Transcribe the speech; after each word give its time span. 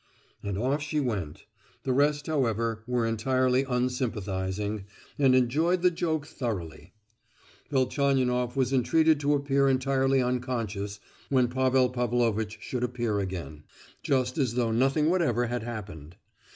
And 0.41 0.57
off 0.57 0.81
she 0.81 0.99
went. 0.99 1.45
The 1.83 1.93
rest, 1.93 2.25
however, 2.25 2.81
were 2.87 3.05
entirely 3.05 3.65
unsympathizing, 3.65 4.85
and 5.19 5.35
enjoyed 5.35 5.83
the 5.83 5.91
joke 5.91 6.25
thoroughly. 6.25 6.93
Velchaninoff 7.69 8.55
was 8.55 8.73
entreated 8.73 9.19
to 9.19 9.35
appear 9.35 9.69
entirely 9.69 10.19
unconscious 10.19 10.99
when 11.29 11.49
Pavel 11.49 11.87
Pavlovitch 11.89 12.57
should 12.61 12.83
appear 12.83 13.19
again, 13.19 13.61
just 14.01 14.39
as 14.39 14.55
though 14.55 14.71
nothing 14.71 15.07
whatever 15.07 15.45
had 15.45 15.61
happened. 15.61 16.15